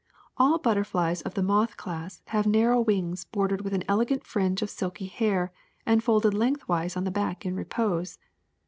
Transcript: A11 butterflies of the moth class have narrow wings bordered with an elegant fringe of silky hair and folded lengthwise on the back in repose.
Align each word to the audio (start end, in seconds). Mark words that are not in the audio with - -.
A11 0.39 0.63
butterflies 0.63 1.21
of 1.21 1.35
the 1.35 1.43
moth 1.43 1.77
class 1.77 2.23
have 2.29 2.47
narrow 2.47 2.81
wings 2.81 3.25
bordered 3.25 3.61
with 3.61 3.71
an 3.71 3.83
elegant 3.87 4.25
fringe 4.25 4.63
of 4.63 4.71
silky 4.71 5.05
hair 5.05 5.51
and 5.85 6.03
folded 6.03 6.33
lengthwise 6.33 6.97
on 6.97 7.03
the 7.03 7.11
back 7.11 7.45
in 7.45 7.55
repose. 7.55 8.17